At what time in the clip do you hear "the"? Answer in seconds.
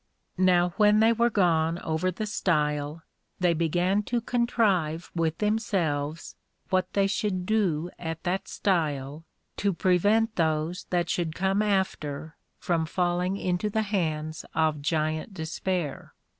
2.09-2.25, 13.69-13.83